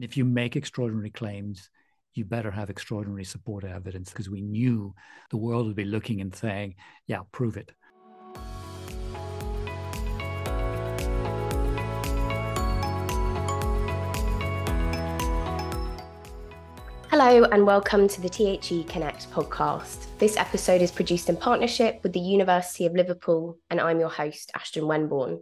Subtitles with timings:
[0.00, 1.70] If you make extraordinary claims,
[2.14, 4.94] you better have extraordinary support evidence because we knew
[5.32, 6.76] the world would be looking and saying,
[7.08, 7.72] yeah, prove it.
[17.10, 20.06] Hello, and welcome to the THE Connect podcast.
[20.18, 24.52] This episode is produced in partnership with the University of Liverpool, and I'm your host,
[24.54, 25.40] Ashton Wenborn.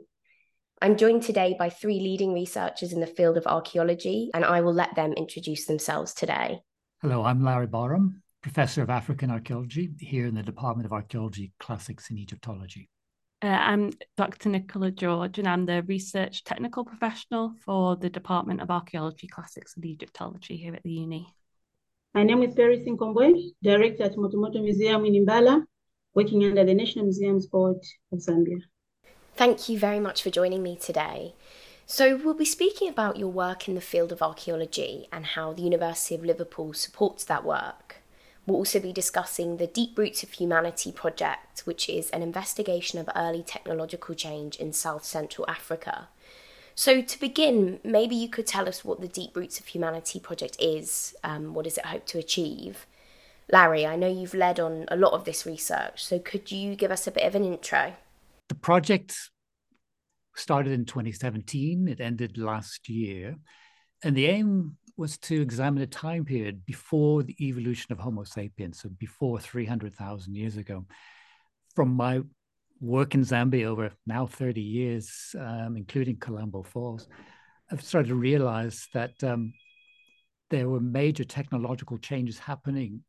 [0.82, 4.74] I'm joined today by three leading researchers in the field of archaeology, and I will
[4.74, 6.60] let them introduce themselves today.
[7.00, 12.10] Hello, I'm Larry Barham, Professor of African Archaeology here in the Department of Archaeology, Classics
[12.10, 12.91] and Egyptology.
[13.41, 14.50] Uh, I'm Dr.
[14.50, 19.84] Nicola George, and I'm the Research Technical Professional for the Department of Archaeology, Classics and
[19.86, 21.27] Egyptology here at the Uni.
[22.12, 25.64] My name is Perrice Nkombwe, Director at Moto Moto Museum in Mbala,
[26.14, 27.78] working under the National Museums Board
[28.12, 28.58] of Zambia.
[29.36, 31.34] Thank you very much for joining me today.
[31.84, 35.60] So, we'll be speaking about your work in the field of archaeology and how the
[35.60, 37.96] University of Liverpool supports that work.
[38.46, 43.11] We'll also be discussing the Deep Roots of Humanity project, which is an investigation of
[43.14, 46.08] early technological change in South Central Africa.
[46.74, 50.56] So, to begin, maybe you could tell us what the Deep Roots of Humanity project
[50.58, 51.14] is.
[51.22, 52.86] Um, what does it hope to achieve?
[53.52, 56.91] Larry, I know you've led on a lot of this research, so could you give
[56.91, 57.96] us a bit of an intro?
[58.48, 59.16] The project
[60.36, 63.36] started in 2017, it ended last year,
[64.05, 68.80] and the aim was to examine a time period before the evolution of Homo sapiens,
[68.80, 70.86] so before 300,000 years ago.
[71.74, 72.22] From my
[72.80, 77.08] work in Zambia over now 30 years, um, including Kalambo Falls,
[77.70, 79.52] I've started to realize that um,
[80.50, 83.02] there were major technological changes happening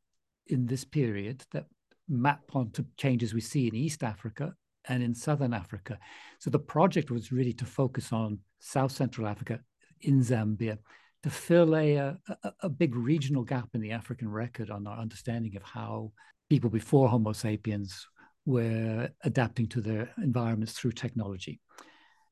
[0.47, 1.65] in this period that
[2.09, 4.53] map onto changes we see in East Africa
[4.89, 5.97] and in Southern Africa.
[6.39, 9.59] So the project was really to focus on South Central Africa
[10.01, 10.77] in Zambia
[11.23, 12.17] to fill a, a,
[12.61, 16.11] a big regional gap in the African record on our understanding of how
[16.49, 18.07] people before Homo sapiens
[18.45, 21.59] were adapting to their environments through technology.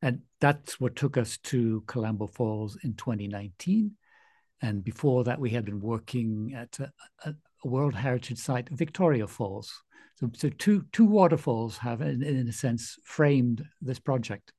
[0.01, 3.91] And that's what took us to Kalambo Falls in 2019.
[4.61, 6.91] And before that, we had been working at a,
[7.25, 9.73] a World Heritage Site, Victoria Falls.
[10.15, 14.53] So, so two, two waterfalls have, in, in a sense, framed this project.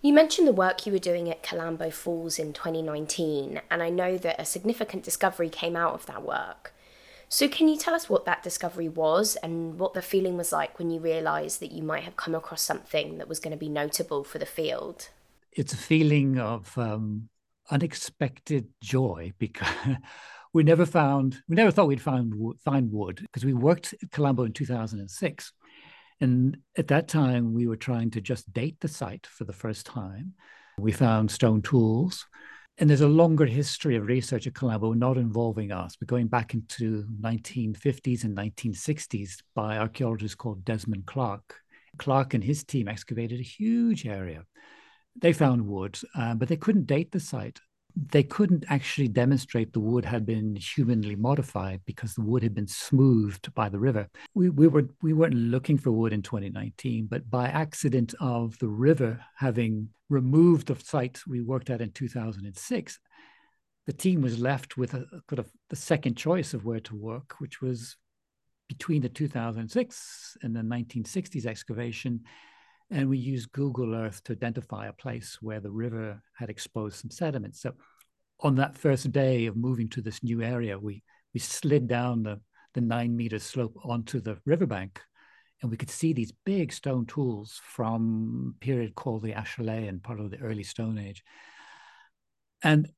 [0.00, 4.16] You mentioned the work you were doing at Kalambo Falls in 2019, and I know
[4.18, 6.72] that a significant discovery came out of that work.
[7.28, 10.78] So, can you tell us what that discovery was and what the feeling was like
[10.78, 13.68] when you realised that you might have come across something that was going to be
[13.68, 15.08] notable for the field?
[15.52, 17.28] It's a feeling of um,
[17.70, 19.68] unexpected joy because
[20.52, 22.32] we never found, we never thought we'd find
[22.64, 25.52] find wood because we worked at Kalambo in 2006.
[26.20, 29.86] And at that time, we were trying to just date the site for the first
[29.86, 30.34] time.
[30.78, 32.26] We found stone tools
[32.80, 36.54] and there's a longer history of research at Kalambo not involving us, but going back
[36.54, 41.56] into 1950s and 1960s by archaeologists called Desmond Clark.
[41.98, 44.44] Clark and his team excavated a huge area.
[45.20, 47.58] They found wood, uh, but they couldn't date the site
[48.06, 52.66] they couldn't actually demonstrate the wood had been humanly modified because the wood had been
[52.66, 54.08] smoothed by the river.
[54.34, 58.68] We, we, were, we weren't looking for wood in 2019, but by accident of the
[58.68, 62.98] river having removed the site we worked at in 2006,
[63.86, 67.36] the team was left with a, kind of the second choice of where to work,
[67.38, 67.96] which was
[68.68, 72.20] between the 2006 and the 1960s excavation
[72.90, 77.10] and we used Google Earth to identify a place where the river had exposed some
[77.10, 77.56] sediment.
[77.56, 77.74] So
[78.40, 81.02] on that first day of moving to this new area, we
[81.34, 82.40] we slid down the,
[82.74, 85.00] the nine meter slope onto the riverbank
[85.60, 90.20] and we could see these big stone tools from a period called the Acheulean, part
[90.20, 91.22] of the early Stone Age.
[92.62, 92.88] And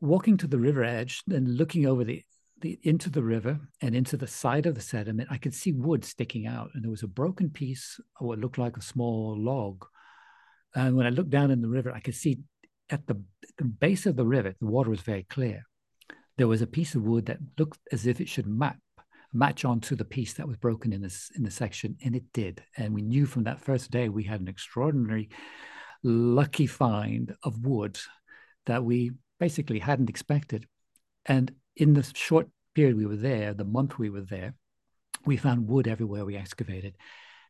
[0.00, 2.22] walking to the river edge and looking over the
[2.64, 6.02] the, into the river and into the side of the sediment, I could see wood
[6.02, 9.84] sticking out, and there was a broken piece of what looked like a small log.
[10.74, 12.40] And when I looked down in the river, I could see
[12.88, 13.22] at the,
[13.58, 15.64] the base of the river, the water was very clear.
[16.38, 18.78] There was a piece of wood that looked as if it should map
[19.36, 22.62] match onto the piece that was broken in this in the section, and it did.
[22.78, 25.28] And we knew from that first day we had an extraordinary,
[26.02, 27.98] lucky find of wood
[28.64, 30.66] that we basically hadn't expected.
[31.26, 34.54] And in the short period we were there, the month we were there,
[35.24, 36.96] we found wood everywhere we excavated.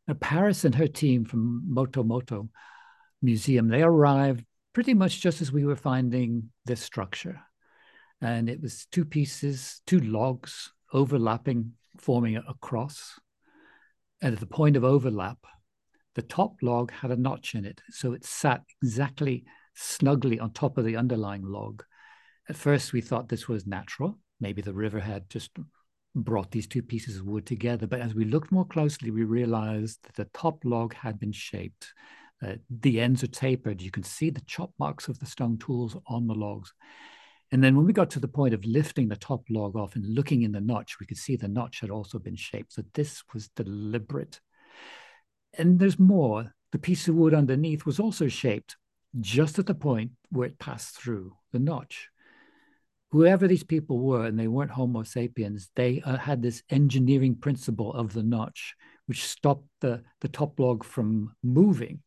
[0.06, 2.48] Now, Perrice and her team from Moto Moto
[3.22, 7.40] Museum, they arrived pretty much just as we were finding this structure.
[8.20, 13.18] And it was two pieces, two logs overlapping, forming a cross.
[14.20, 15.38] And at the point of overlap,
[16.14, 17.80] the top log had a notch in it.
[17.90, 19.44] So it sat exactly
[19.74, 21.82] snugly on top of the underlying log.
[22.48, 24.18] At first, we thought this was natural.
[24.40, 25.50] Maybe the river had just
[26.14, 27.86] brought these two pieces of wood together.
[27.86, 31.92] But as we looked more closely, we realized that the top log had been shaped.
[32.44, 33.80] Uh, the ends are tapered.
[33.80, 36.72] You can see the chop marks of the stone tools on the logs.
[37.50, 40.14] And then when we got to the point of lifting the top log off and
[40.14, 42.72] looking in the notch, we could see the notch had also been shaped.
[42.72, 44.40] So this was deliberate.
[45.56, 46.54] And there's more.
[46.72, 48.76] The piece of wood underneath was also shaped
[49.20, 52.08] just at the point where it passed through the notch
[53.14, 57.92] whoever these people were, and they weren't Homo sapiens, they uh, had this engineering principle
[57.92, 58.74] of the notch,
[59.06, 62.00] which stopped the, the top log from moving.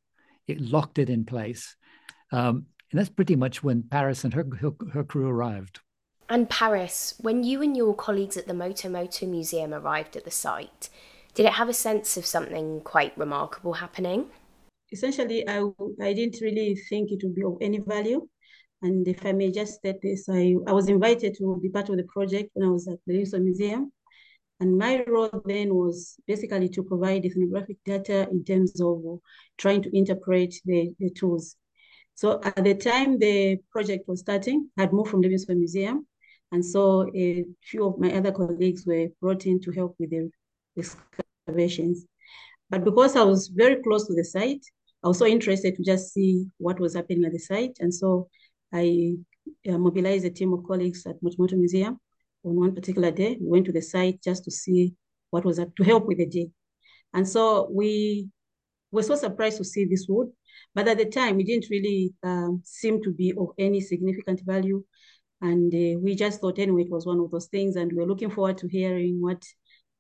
[0.50, 1.78] It locked it in place.
[2.34, 5.80] Um, and that's pretty much when Perrice and her, her, her crew arrived.
[6.28, 10.32] And Perrice, when you and your colleagues at the Moto Moto Museum arrived at the
[10.32, 10.90] site,
[11.34, 14.26] did it have a sense of something quite remarkable happening?
[14.92, 15.60] Essentially, I,
[16.02, 18.28] I didn't really think it would be of any value
[18.82, 21.98] and if I may just state this, I, I was invited to be part of
[21.98, 23.92] the project when I was at the Livingstone Museum.
[24.60, 29.04] And my role then was basically to provide ethnographic data in terms of
[29.58, 31.56] trying to interpret the, the tools.
[32.16, 36.08] So at the time the project was starting, I had moved from the Livingstone Museum.
[36.52, 40.32] And so a few of my other colleagues were brought in to help with the
[40.78, 42.06] excavations.
[42.70, 44.66] But because I was very close to the site,
[45.04, 47.78] I was so interested to just see what was happening at the site.
[47.80, 48.28] And so
[48.74, 49.16] I
[49.70, 52.00] uh, mobilized a team of colleagues at Moto Moto Museum
[52.44, 53.38] on one particular day.
[53.40, 54.94] We went to the site just to see
[55.30, 56.52] what was up to help with the dig.
[57.14, 58.30] And so we
[58.92, 60.30] were so surprised to see this wood,
[60.74, 64.84] but at the time it didn't really um, seem to be of any significant value.
[65.42, 68.08] And uh, we just thought anyway it was one of those things, and we we're
[68.08, 69.44] looking forward to hearing what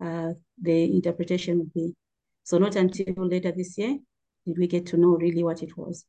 [0.03, 1.93] uh, the interpretation would be.
[2.43, 3.97] So not until later this year
[4.45, 6.05] did we get to know really what it was.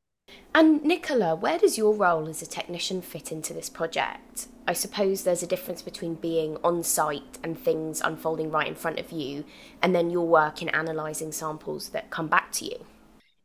[0.55, 4.49] And Nicola, where does your role as a technician fit into this project?
[4.67, 8.99] I suppose there's a difference between being on site and things unfolding right in front
[8.99, 9.45] of you,
[9.83, 12.85] and then your work in analysing samples that come back to you.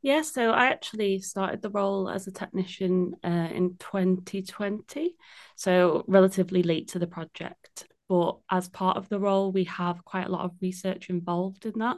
[0.02, 5.16] Yeah, so I actually started the role as a technician uh, in 2020,
[5.56, 7.88] so relatively late to the project.
[8.10, 11.80] But as part of the role, we have quite a lot of research involved in
[11.80, 11.98] that.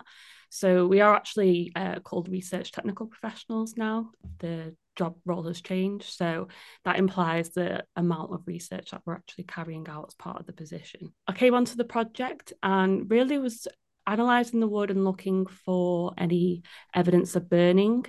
[0.55, 4.11] So we are actually uh, called research technical professionals now.
[4.39, 6.05] The job role has changed.
[6.05, 6.47] So
[6.85, 10.53] that implies the amount of research that we're actually carrying out as part of the
[10.53, 11.13] position.
[11.27, 13.67] I came onto the project and really was
[14.07, 16.63] analysing the wood and looking for any
[16.93, 18.05] evidence of burning.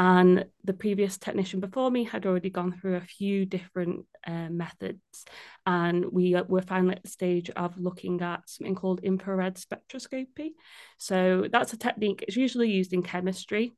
[0.00, 5.26] And the previous technician before me had already gone through a few different uh, methods.
[5.66, 10.52] And we uh, were finally at the stage of looking at something called infrared spectroscopy.
[10.96, 13.74] So that's a technique, it's usually used in chemistry.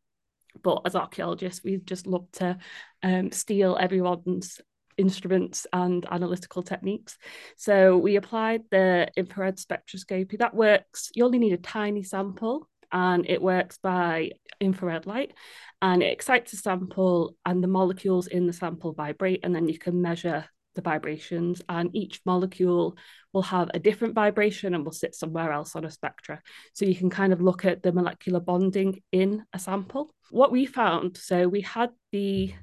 [0.62, 2.56] But as archaeologists, we just love to
[3.02, 4.60] um, steal everyone's
[4.96, 7.18] instruments and analytical techniques.
[7.56, 10.38] So we applied the infrared spectroscopy.
[10.38, 14.30] That works, you only need a tiny sample and it works by
[14.60, 15.32] infrared light
[15.80, 19.78] and it excites a sample and the molecules in the sample vibrate and then you
[19.78, 20.44] can measure
[20.74, 22.96] the vibrations and each molecule
[23.32, 26.40] will have a different vibration and will sit somewhere else on a spectra.
[26.74, 30.10] So you can kind of look at the molecular bonding in a sample.
[30.30, 32.54] What we found so we had the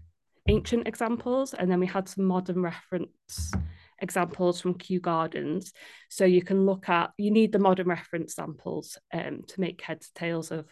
[0.47, 3.51] ancient examples and then we had some modern reference
[4.01, 5.73] examples from Kew Gardens.
[6.09, 10.11] So you can look at, you need the modern reference samples um, to make heads
[10.13, 10.65] tails of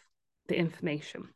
[0.48, 1.28] the information.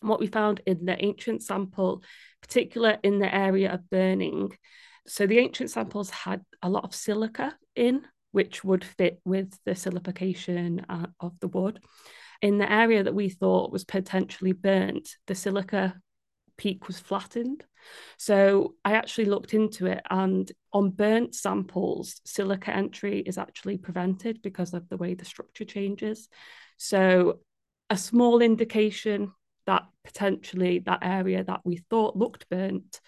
[0.00, 2.02] And what we found in the ancient sample,
[2.42, 4.56] particular in the area of burning,
[5.06, 9.72] so the ancient samples had a lot of silica in, which would fit with the
[9.72, 11.80] silicification uh, of the wood.
[12.42, 15.94] In the area that we thought was potentially burnt, the silica
[16.58, 17.64] peak was flattened.
[18.18, 24.42] So I actually looked into it, and on burnt samples, silica entry is actually prevented
[24.42, 26.28] because of the way the structure changes.
[26.78, 27.40] So
[27.90, 29.32] a small indication
[29.66, 33.00] that potentially that area that we thought looked burnt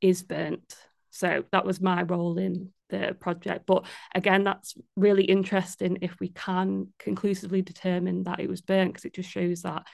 [0.00, 0.76] is burnt.
[1.10, 3.66] So that was my role in the project.
[3.66, 9.04] But again, that's really interesting if we can conclusively determine that it was burnt because
[9.04, 9.86] it just shows that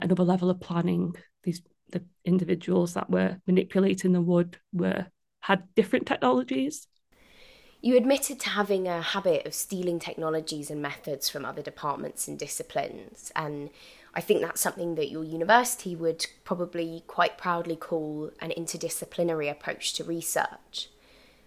[0.00, 5.06] another level of planning these the individuals that were manipulating the wood were
[5.40, 6.86] had different technologies.
[7.80, 12.38] You admitted to having a habit of stealing technologies and methods from other departments and
[12.38, 13.70] disciplines, and
[14.14, 19.94] I think that's something that your university would probably quite proudly call an interdisciplinary approach
[19.94, 20.90] to research.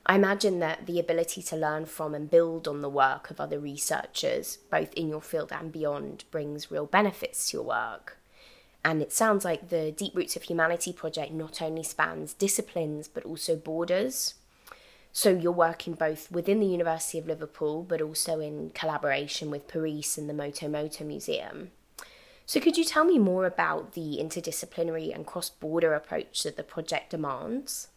[0.05, 3.59] I imagine that the ability to learn from and build on the work of other
[3.59, 8.17] researchers, both in your field and beyond, brings real benefits to your work.
[8.85, 13.25] And it sounds like the Deep Roots of Humanity project not only spans disciplines but
[13.25, 14.35] also borders.
[15.11, 20.19] So you're working both within the University of Liverpool, but also in collaboration with Perrice
[20.19, 21.71] and the Moto Moto Museum.
[22.45, 27.09] So could you tell me more about the interdisciplinary and cross-border approach that the project
[27.09, 27.87] demands?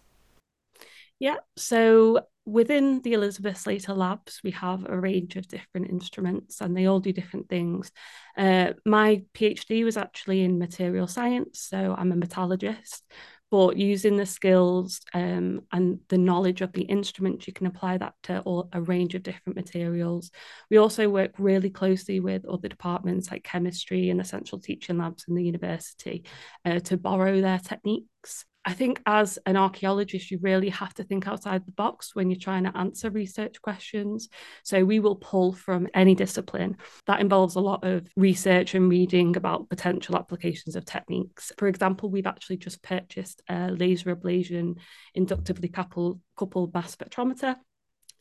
[1.18, 6.76] Yeah, so within the Elizabeth Slater Labs, we have a range of different instruments and
[6.76, 7.90] they all do different things.
[8.36, 13.02] Uh, my PhD was actually in material science, so I'm a metallurgist,
[13.50, 18.14] but using the skills um, and the knowledge of the instruments, you can apply that
[18.24, 20.30] to all, a range of different materials.
[20.70, 25.34] We also work really closely with other departments like chemistry and essential teaching labs in
[25.34, 26.24] the university
[26.64, 28.44] uh, to borrow their techniques.
[28.68, 32.38] I think as an archaeologist, you really have to think outside the box when you're
[32.38, 34.28] trying to answer research questions.
[34.62, 36.76] So we will pull from any discipline.
[37.06, 41.50] That involves a lot of research and reading about potential applications of techniques.
[41.56, 44.76] For example, we've actually just purchased a laser ablation
[45.14, 47.56] inductively coupled, coupled mass spectrometer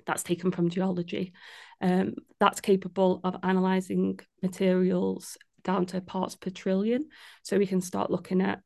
[0.06, 1.34] that's taken from geology.
[1.82, 7.10] Um, that's capable of analysing materials down to parts per trillion.
[7.44, 8.62] So we can start looking at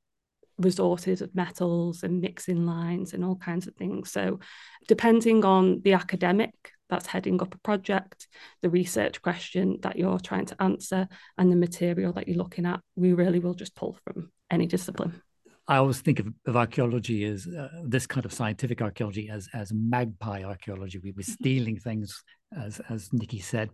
[0.62, 4.12] resources of metals and mixing lines and all kinds of things.
[4.12, 4.40] So,
[4.88, 6.54] depending on the academic
[6.90, 8.28] that's heading up a project,
[8.62, 12.82] the research question that you're trying to answer, and the material that you're looking at,
[12.96, 15.22] we really will just pull from any discipline.
[15.68, 19.72] I always think of, of archaeology as uh, this kind of scientific archaeology as as
[19.74, 21.00] magpie archaeology.
[21.00, 22.24] We were stealing things,
[22.58, 23.70] as as Nikki said.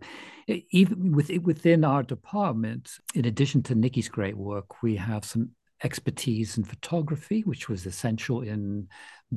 [0.70, 5.50] Even with, within our department, in addition to Nikki's great work, we have some
[5.82, 8.88] expertise in photography, which was essential in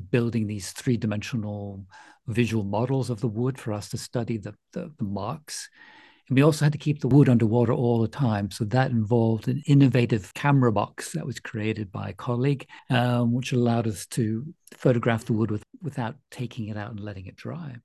[0.09, 1.85] building these three dimensional
[2.27, 5.69] visual models of the wood for us to study the, the, the, marks.
[6.29, 8.51] And we also had to keep the wood underwater all the time.
[8.51, 13.51] So that involved an innovative camera box that was created by a colleague, um, which
[13.51, 17.75] allowed us to photograph the wood with, without taking it out and letting it dry.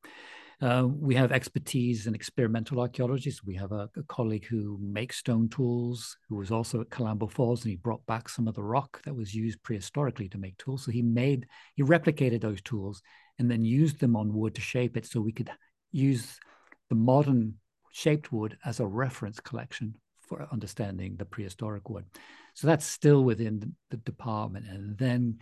[0.62, 3.30] Uh, we have expertise in experimental archaeology.
[3.30, 7.30] So we have a, a, colleague who makes stone tools, who was also at Kalambo
[7.30, 10.56] Falls, and he brought back some of the rock that was used prehistorically to make
[10.56, 10.84] tools.
[10.84, 13.02] So he made, he replicated those tools
[13.38, 15.50] and then used them on wood to shape it so we could
[15.92, 16.38] use
[16.88, 17.56] the modern
[17.92, 22.06] shaped wood as a reference collection for understanding the prehistoric wood.
[22.54, 24.66] So that's still within the, the department.
[24.68, 25.38] And then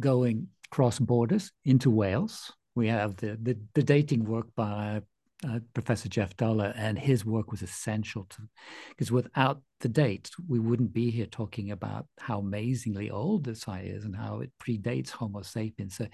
[0.00, 5.02] going cross borders into Wales, we have the, the, the dating work by
[5.48, 8.42] uh, Professor Geoff Duller, and his work was essential to
[8.90, 13.86] because without the date, we wouldn't be here talking about how amazingly old the site
[13.86, 15.96] is and how it predates Homo sapiens.
[15.96, 16.06] So,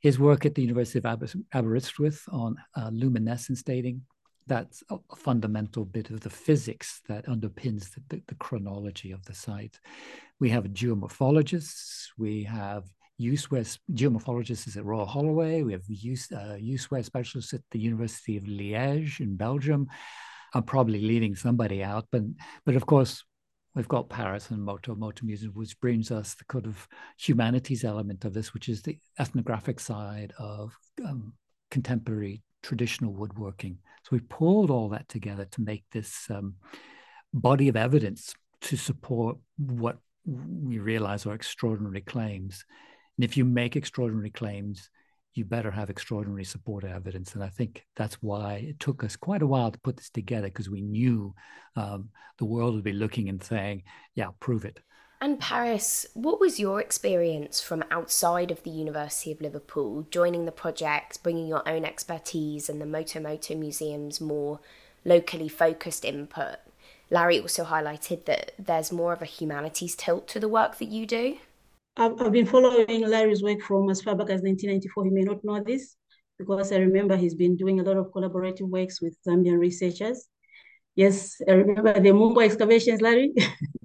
[0.00, 4.02] his work at the University of Aber- Aberystwyth on uh, luminescence dating
[4.46, 9.24] that's a, a, fundamental bit of the physics that underpins the, the, the chronology of
[9.24, 9.80] the site.
[10.38, 12.84] We have geomorphologists, we have
[13.20, 15.62] USWare geomorphologists at Royal Holloway.
[15.62, 16.58] We have use, uh,
[17.02, 19.88] specialists at the University of Liège in Belgium.
[20.54, 22.22] I'm probably leaving somebody out, but
[22.64, 23.24] but of course
[23.74, 28.24] we've got Perrice and Moto Moto Museum, which brings us the kind of humanities element
[28.24, 31.34] of this, which is the ethnographic side of um,
[31.70, 33.78] contemporary traditional woodworking.
[34.04, 36.54] So we pulled all that together to make this um,
[37.32, 42.64] body of evidence to support what we realize are extraordinary claims.
[43.16, 44.90] And if you make extraordinary claims,
[45.34, 47.34] you better have extraordinary support evidence.
[47.34, 50.48] And I think that's why it took us quite a while to put this together
[50.48, 51.34] because we knew
[51.76, 52.08] um,
[52.38, 53.82] the world would be looking and saying,
[54.14, 54.80] yeah, prove it.
[55.20, 60.52] And Perrice, what was your experience from outside of the University of Liverpool, joining the
[60.52, 64.60] project, bringing your own expertise and the Moto Moto Museum's more
[65.04, 66.56] locally focused input?
[67.08, 71.06] Larry also highlighted that there's more of a humanities tilt to the work that you
[71.06, 71.38] do.
[71.96, 75.04] I've, I've been following Larry's work from as far back as 1994.
[75.04, 75.96] He may not know this
[76.38, 80.28] because I remember he's been doing a lot of collaborative works with Zambian researchers.
[80.94, 83.32] Yes, I remember the Mumbwa excavations, Larry.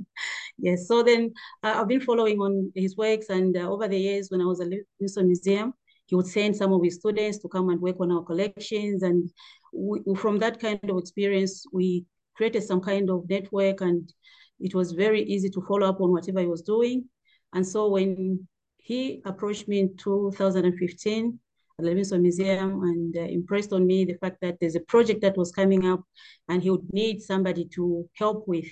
[0.58, 4.42] yes, so then I've been following on his works and uh, over the years when
[4.42, 5.74] I was at Livingstone Museum,
[6.08, 9.04] he would send some of his students to come and work on our collections.
[9.04, 9.30] And
[9.74, 14.12] we, from that kind of experience, we created some kind of network and
[14.60, 17.06] it was very easy to follow up on whatever he was doing.
[17.54, 21.40] And so when he approached me in 2015
[21.80, 25.22] at the Livingstone Museum and uh, impressed on me the fact that there's a project
[25.22, 26.04] that was coming up
[26.50, 28.66] and he would need somebody to help with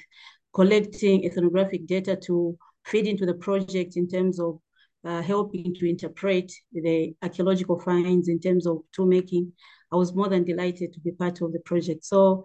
[0.54, 4.60] collecting ethnographic data to feed into the project in terms of
[5.06, 9.52] uh, helping to interpret the archaeological finds in terms of tool making.
[9.92, 12.04] I was more than delighted to be part of the project.
[12.04, 12.44] So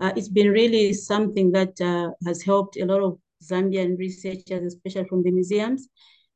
[0.00, 5.08] uh, it's been really something that uh, has helped a lot of Zambian researchers, especially
[5.08, 5.88] from the museums,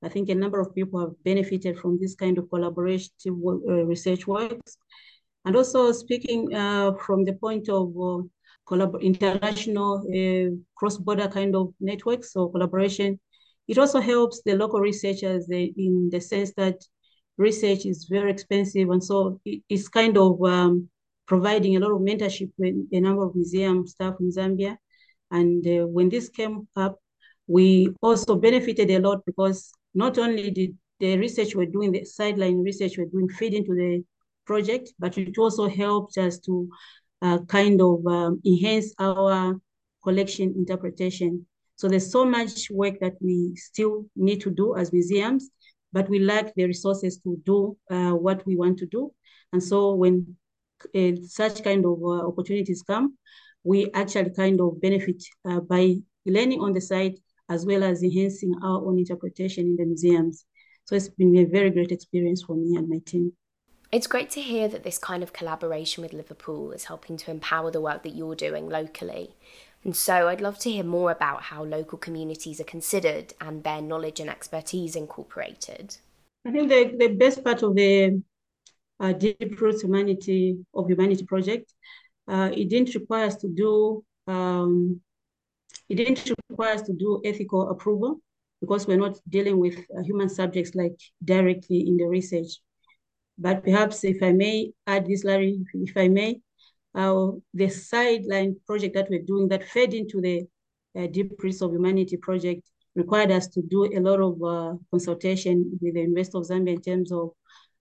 [0.02, 4.26] I think a number of people have benefited from this kind of collaborative uh, research
[4.26, 4.76] works.
[5.44, 12.36] And also speaking uh, from the point of uh, international uh, cross-border kind of networks
[12.36, 13.18] or collaboration,
[13.68, 16.76] it also helps the local researchers in the sense that
[17.36, 18.90] research is very expensive.
[18.90, 20.88] And so it's kind of um,
[21.26, 24.76] providing a lot of mentorship with a number of museum staff in Zambia.
[25.30, 26.98] And uh, when this came up,
[27.46, 32.62] we also benefited a lot because not only did the research we're doing, the sideline
[32.62, 34.04] research we're doing feed into the
[34.46, 36.68] project, but it also helped us to
[37.22, 39.60] uh, kind of um, enhance our
[40.02, 41.46] collection interpretation.
[41.76, 45.50] So there's so much work that we still need to do as museums,
[45.92, 49.12] but we lack the resources to do uh, what we want to do.
[49.52, 50.36] And so when
[50.94, 53.16] uh, such kind of uh, opportunities come,
[53.64, 58.54] we actually kind of benefit uh, by learning on the site as well as enhancing
[58.62, 60.44] our own interpretation in the museums.
[60.84, 63.32] So it's been a very great experience for me and my team.
[63.92, 67.72] It's great to hear that this kind of collaboration with Liverpool is helping to empower
[67.72, 69.34] the work that you're doing locally.
[69.82, 73.82] And so I'd love to hear more about how local communities are considered and their
[73.82, 75.96] knowledge and expertise incorporated.
[76.46, 78.22] I think the, the best part of the
[79.00, 81.72] uh, Deep Roots Humanity of Humanity project,
[82.30, 85.00] uh, it didn't require us to do um,
[85.88, 88.20] it didn't require us to do ethical approval
[88.60, 92.60] because we're not dealing with uh, human subjects like directly in the research.
[93.38, 96.40] But perhaps if I may add this, Larry, if I may,
[96.94, 100.46] uh, the sideline project that we're doing that fed into the
[100.96, 102.62] uh, Deep Roots of Humanity project
[102.94, 106.82] required us to do a lot of uh, consultation with the University of Zambia in
[106.82, 107.30] terms of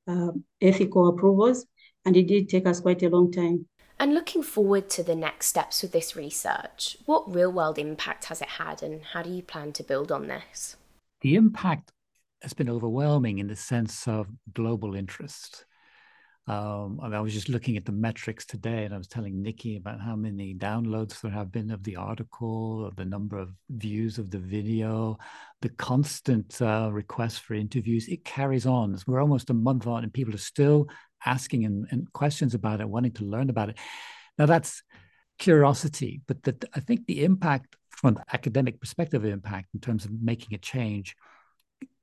[0.08, 1.65] uh, ethical approvals,
[2.06, 3.65] and it did take us quite a long time.
[4.01, 8.41] And looking forward to the next steps with this research, what real world impact has
[8.41, 10.77] it had, and how do you plan to build on this?
[11.20, 11.91] The impact
[12.41, 15.65] has been overwhelming in the sense of global interest.
[16.48, 20.00] Um, I was just looking at the metrics today, and I was telling Nikki about
[20.00, 24.40] how many downloads there have been of the article, the number of views of the
[24.40, 25.18] video,
[25.62, 28.07] the constant uh, requests for interviews.
[28.07, 28.98] It carries on.
[29.05, 30.88] We're almost a month on, and people are still
[31.25, 33.77] asking and, and questions about it, wanting to learn about it.
[34.38, 34.84] Now, that's
[35.38, 40.12] curiosity, but that I think the impact from the academic perspective impact in terms of
[40.22, 41.16] making a change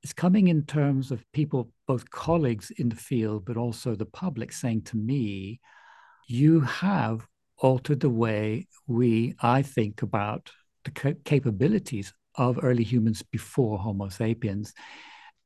[0.03, 4.53] is coming in terms of people, both colleagues in the field, but also the public
[4.53, 5.61] saying to me,
[6.29, 7.27] you have
[7.59, 10.51] altered the way we, I think about
[10.85, 14.75] the capabilities of early humans before Homo sapiens.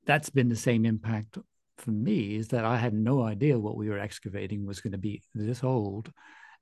[0.06, 1.38] That's been the same impact
[1.80, 4.98] for me is that I had no idea what we were excavating was going to
[4.98, 6.12] be this old.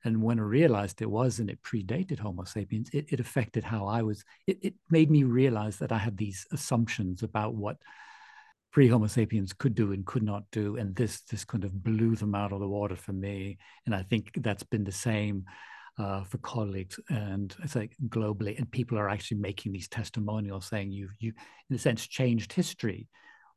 [0.05, 3.87] And when I realized it was and it predated Homo sapiens, it, it affected how
[3.87, 7.79] I was, it, it made me realize that I had these assumptions about what
[8.71, 10.77] pre Homo sapiens could do and could not do.
[10.77, 13.59] And this this kind of blew them out of the water for me.
[13.87, 15.45] And I think that's been the same
[15.99, 18.57] uh, for colleagues and it's like globally.
[18.57, 21.33] And people are actually making these testimonials saying you you
[21.69, 23.09] in a sense changed history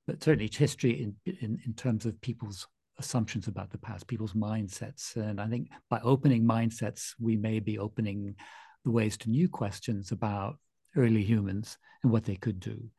[0.07, 4.33] but certainly it's history in, in, in terms of people's assumptions about the past, people's
[4.33, 5.15] mindsets.
[5.15, 8.35] And I think by opening mindsets, we may be opening
[8.83, 10.57] the ways to new questions about
[10.95, 12.89] early humans and what they could do.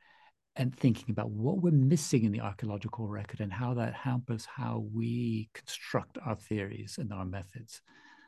[0.55, 4.85] And thinking about what we're missing in the archaeological record and how that hampers how
[4.93, 7.81] we construct our theories and our methods.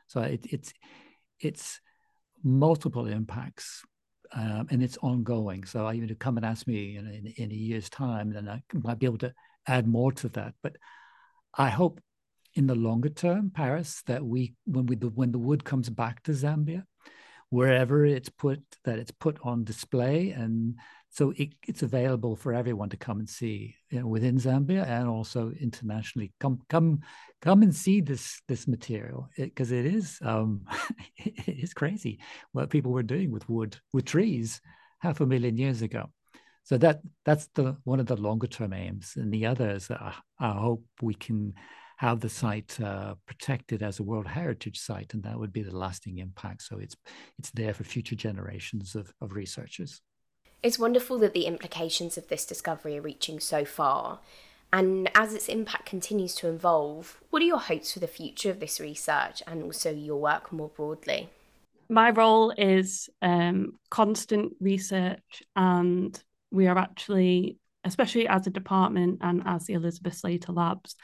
[0.07, 0.73] So it, it's
[1.39, 1.79] it's
[2.43, 3.83] multiple impacts
[4.33, 5.65] um, and it's ongoing.
[5.65, 8.61] So you to come and ask me in, in, in, a year's time, then I
[8.73, 9.33] might be able to
[9.67, 10.53] add more to that.
[10.61, 10.75] But
[11.53, 11.99] I hope
[12.53, 16.31] in the longer term, Perrice, that we when we when the wood comes back to
[16.31, 16.83] Zambia,
[17.49, 20.75] wherever it's put, that it's put on display and
[21.15, 25.07] so it, it's available for everyone to come and see you know, within Zambia and
[25.07, 26.33] also internationally.
[26.41, 26.99] Come, come,
[27.41, 30.65] come and see this this material because it, it is um,
[31.17, 32.19] it is crazy
[32.51, 34.59] what people were doing with wood with trees
[34.99, 36.09] half a million years ago.
[36.63, 39.89] So that that's the one of the longer term aims, and the others.
[39.89, 41.53] Uh, I hope we can
[41.95, 45.77] have the site uh, protected as a World Heritage Site, and that would be the
[45.77, 46.63] lasting impact.
[46.63, 46.97] So it's
[47.39, 50.01] it's there for future generations of, of researchers.
[50.65, 54.17] It's wonderful that the implications of this discovery are reaching so far.
[54.73, 58.59] And as its impact continues to evolve, what are your hopes for the future of
[58.59, 61.29] this research and also your work more broadly?
[61.87, 69.43] My role is um, constant research, and we are actually especially as a department and
[69.45, 70.95] as the Elizabeth Slater Labs,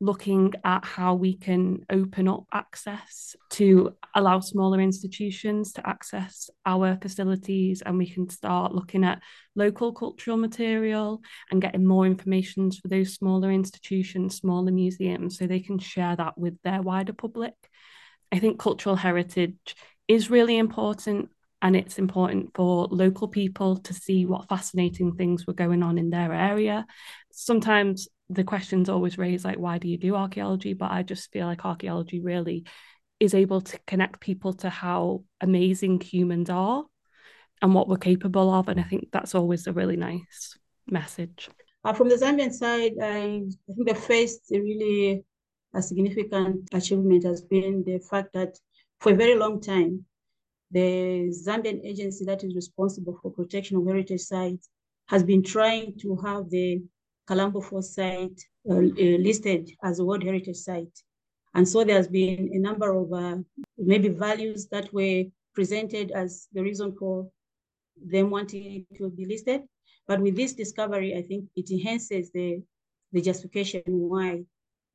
[0.00, 6.98] looking at how we can open up access to allow smaller institutions to access our
[7.02, 7.82] facilities.
[7.82, 9.20] And we can start looking at
[9.54, 15.60] local cultural material and getting more information for those smaller institutions, smaller museums, so they
[15.60, 17.54] can share that with their wider public.
[18.32, 19.76] I think cultural heritage
[20.08, 21.28] is really important
[21.62, 26.10] and it's important for local people to see what fascinating things were going on in
[26.10, 26.86] their area.
[27.30, 30.72] Sometimes the questions always raised like, why do you do archaeology?
[30.72, 32.64] But I just feel like archaeology really
[33.18, 36.84] is able to connect people to how amazing humans are
[37.60, 38.68] and what we're capable of.
[38.68, 41.50] And I think that's always a really nice message.
[41.84, 45.24] Uh, from the Zambian side, I, I think the first really
[45.74, 48.58] a significant achievement has been the fact that
[48.98, 50.04] for a very long time,
[50.70, 54.68] the Zambian agency that is responsible for protection of heritage sites
[55.08, 56.82] has been trying to have the
[57.28, 60.96] Kalambo site uh, uh, listed as a World Heritage Site.
[61.54, 63.38] And so there's been a number of uh,
[63.76, 67.28] maybe values that were presented as the reason for
[68.04, 69.62] them wanting it to be listed.
[70.06, 72.62] But with this discovery, I think it enhances the,
[73.12, 74.44] the justification why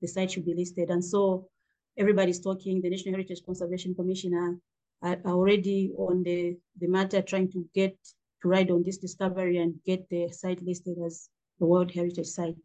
[0.01, 0.89] the site should be listed.
[0.89, 1.49] And so
[1.97, 4.57] everybody's talking, the National Heritage Conservation Commissioner
[5.01, 7.97] are already on the, the matter trying to get
[8.41, 11.29] to ride on this discovery and get the site listed as
[11.61, 12.55] a World Heritage Site.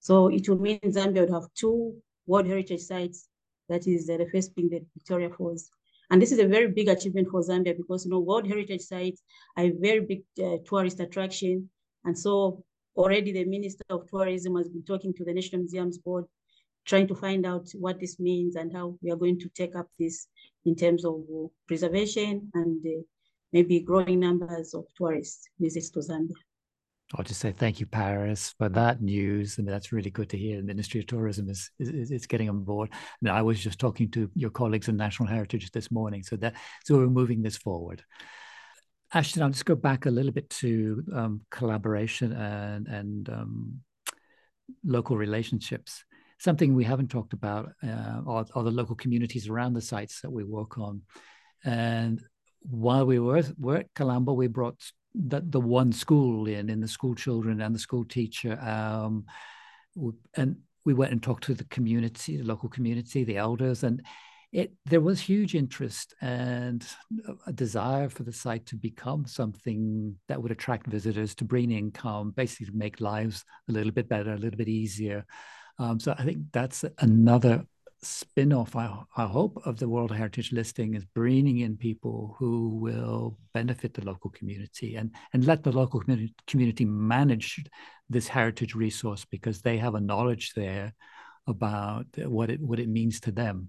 [0.00, 1.94] So it will mean Zambia would have two
[2.26, 3.28] World Heritage Sites.
[3.68, 5.70] That is uh, the first being the Victoria Falls.
[6.10, 9.22] And this is a very big achievement for Zambia because you know World Heritage Sites
[9.56, 11.70] are a very big uh, tourist attraction.
[12.04, 12.64] And so
[12.96, 16.24] already the Minister of Tourism has been talking to the National Museums Board,
[16.86, 19.88] trying to find out what this means and how we are going to take up
[19.98, 20.26] this
[20.64, 21.22] in terms of
[21.66, 23.02] preservation and uh,
[23.52, 26.34] maybe growing numbers of tourists visits to Zambia.
[27.14, 29.58] I'll just say thank you, Perrice, for that news.
[29.58, 30.58] and that's really good to hear.
[30.58, 32.90] The Ministry of Tourism is, is, is getting on board.
[33.20, 36.54] And I was just talking to your colleagues in National Heritage this morning, so that
[36.84, 38.04] so we're moving this forward.
[39.12, 43.80] Ashton, I'll just go back a little bit to um, collaboration and and um,
[44.84, 46.04] local relationships
[46.40, 50.30] something we haven't talked about uh, are, are, the local communities around the sites that
[50.30, 51.02] we work on.
[51.64, 52.22] And
[52.62, 54.80] while we were, were at Kalambo, we brought
[55.14, 58.58] the, the one school in, in the school children and the school teacher.
[58.58, 59.26] Um,
[60.34, 64.02] and we went and talked to the community, the local community, the elders, and
[64.52, 66.84] it there was huge interest and
[67.46, 72.32] a desire for the site to become something that would attract visitors to bring income,
[72.36, 75.24] basically to make lives a little bit better, a little bit easier.
[75.80, 77.64] Um, so I think that's another
[78.02, 83.36] spin-off I, I, hope of the world heritage listing is bringing in people who will
[83.52, 87.62] benefit the local community and and let the local community, community manage
[88.08, 90.94] this heritage resource because they have a knowledge there
[91.46, 93.68] about what it what it means to them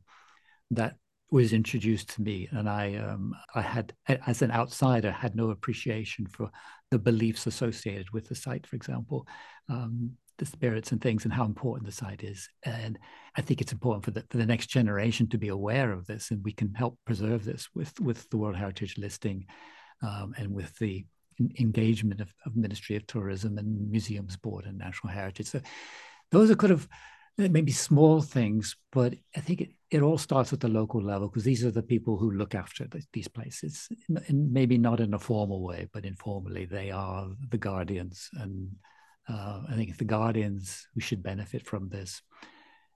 [0.70, 0.96] that
[1.30, 2.48] was introduced to me.
[2.52, 6.50] And i um, i had as an outsider had no appreciation for
[6.90, 9.28] the beliefs associated with the site for example.
[9.68, 12.50] Um, the spirits and things and how important the site is.
[12.64, 12.98] And
[13.38, 16.32] I think it's important for the for the next generation to be aware of this,
[16.32, 19.46] and we can help preserve this with with the World Heritage listing
[20.02, 21.06] um, and with the
[21.60, 25.48] engagement of, of, Ministry of Tourism and Museums Board and National Heritage.
[25.48, 25.62] So
[26.32, 26.88] those are kind of
[27.38, 31.44] maybe small things, but I think it, it all starts at the local level because
[31.44, 33.88] these are the people who look after the, these places,
[34.28, 38.70] and maybe not in a formal way, but informally, they are the guardians and
[39.32, 42.22] uh, I think it's the guardians who should benefit from this.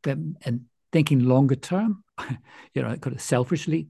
[0.06, 2.04] And thinking longer term,
[2.74, 3.88] you know, kind of selfishly,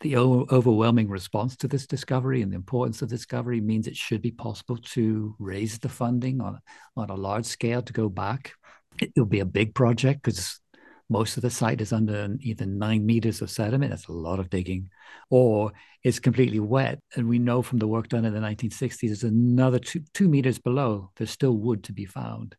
[0.00, 4.20] the o- overwhelming response to this discovery and the importance of discovery means it should
[4.20, 6.60] be possible to raise the funding on,
[6.96, 8.52] on a large scale to go back.
[9.00, 10.60] It, will be a big project because
[11.08, 14.50] most of the site is under either nine meters of sediment, that's a lot of
[14.50, 14.90] digging,
[15.30, 16.98] or it's completely wet.
[17.14, 20.58] And we know from the work done in the 1960s, there's another two, two meters
[20.58, 22.56] below, there's still wood to be found,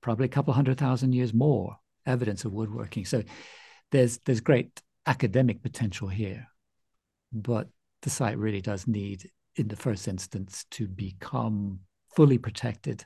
[0.00, 3.04] probably a couple hundred thousand years more evidence of woodworking.
[3.04, 3.22] So
[3.92, 6.46] there's there's great academic potential here,
[7.32, 7.68] but
[8.02, 11.80] the site really does need, in the first instance, to become
[12.16, 13.04] fully protected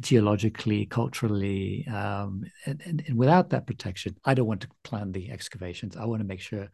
[0.00, 5.30] geologically, culturally, um, and, and, and, without that protection, I don't want to plan the
[5.30, 5.96] excavations.
[5.96, 6.68] I want to make sure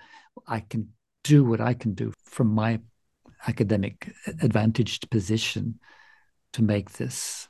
[0.46, 0.88] I can
[1.24, 2.80] do what I can do from my
[3.46, 5.78] academic advantaged position
[6.52, 7.48] to make this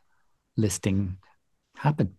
[0.56, 1.18] listing
[1.76, 2.16] happen.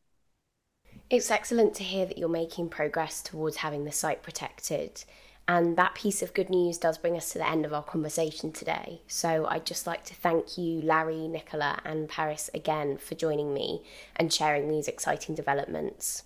[1.09, 5.03] It's excellent to hear that you're making progress towards having the site protected.
[5.49, 8.51] And that piece of good news does bring us to the end of our conversation
[8.51, 9.01] today.
[9.07, 13.81] So I'd just like to thank you, Larry, Nicola, and Perrice again for joining me
[14.15, 16.21] and sharing these exciting developments.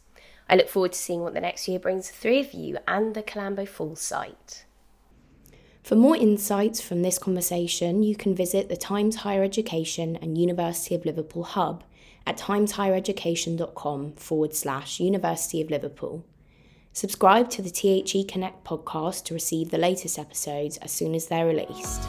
[0.49, 3.15] I look forward to seeing what the next year brings the three of you and
[3.15, 4.65] the Kalambo Falls site.
[5.83, 10.95] For more insights from this conversation, you can visit the Times Higher Education and University
[10.95, 11.85] of Liverpool hub
[12.27, 16.25] at timeshighereducation.com forward slash University of Liverpool.
[16.95, 21.47] Subscribe to the THE Connect podcast to receive the latest episodes as soon as they're
[21.47, 22.03] released.